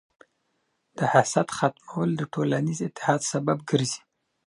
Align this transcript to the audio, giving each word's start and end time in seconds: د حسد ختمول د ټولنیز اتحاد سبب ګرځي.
د 0.97 0.99
حسد 1.13 1.47
ختمول 1.57 2.09
د 2.17 2.21
ټولنیز 2.33 2.79
اتحاد 2.87 3.21
سبب 3.31 3.57
ګرځي. 3.69 4.01